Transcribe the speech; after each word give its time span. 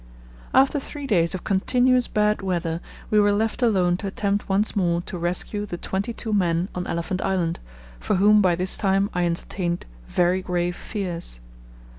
After 0.51 0.79
three 0.79 1.05
days 1.05 1.35
of 1.35 1.43
continuous 1.43 2.07
bad 2.07 2.41
weather 2.41 2.81
we 3.11 3.19
were 3.19 3.31
left 3.31 3.61
alone 3.61 3.97
to 3.97 4.07
attempt 4.07 4.49
once 4.49 4.75
more 4.75 5.03
to 5.03 5.15
rescue 5.15 5.67
the 5.67 5.77
twenty 5.77 6.11
two 6.11 6.33
men 6.33 6.69
on 6.73 6.87
Elephant 6.87 7.21
Island, 7.21 7.59
for 7.99 8.15
whom 8.15 8.41
by 8.41 8.55
this 8.55 8.77
time 8.77 9.11
I 9.13 9.25
entertained 9.27 9.85
very 10.07 10.41
grave 10.41 10.75
fears. 10.75 11.39